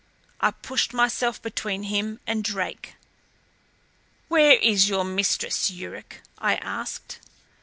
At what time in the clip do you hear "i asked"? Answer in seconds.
6.39-7.19